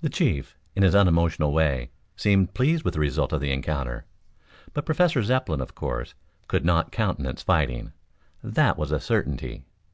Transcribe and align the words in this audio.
The 0.00 0.08
chief, 0.08 0.56
in 0.74 0.82
his 0.82 0.94
unemotional 0.94 1.52
way, 1.52 1.90
seemed 2.16 2.54
pleased 2.54 2.84
with 2.86 2.94
the 2.94 3.00
result 3.00 3.34
of 3.34 3.42
the 3.42 3.52
encounter. 3.52 4.06
But 4.72 4.86
Professor 4.86 5.22
Zepplin, 5.22 5.60
of 5.60 5.74
course, 5.74 6.14
could 6.48 6.64
not 6.64 6.90
countenance 6.90 7.42
fighting. 7.42 7.92
That 8.42 8.78
was 8.78 8.90
a 8.92 8.98
certainty. 8.98 9.66